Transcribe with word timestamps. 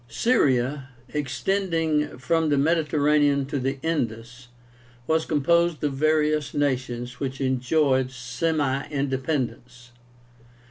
SYRIA, 0.07 0.89
extending 1.09 2.17
from 2.17 2.49
the 2.49 2.57
Mediterranean 2.57 3.45
to 3.45 3.59
the 3.59 3.77
Indus, 3.83 4.47
was 5.05 5.25
composed 5.27 5.83
of 5.83 5.93
various 5.93 6.55
nations 6.55 7.19
which 7.19 7.39
enjoyed 7.39 8.07
a 8.07 8.09
semi 8.09 8.87
independence. 8.89 9.91